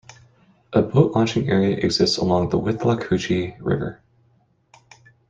A 0.73 0.81
boat 0.81 1.11
launching 1.15 1.47
area 1.49 1.77
exists 1.77 2.17
along 2.17 2.49
the 2.49 2.57
Withlacoochee 2.57 3.57
River. 3.59 4.01